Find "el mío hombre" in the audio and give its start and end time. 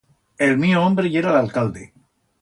0.45-1.13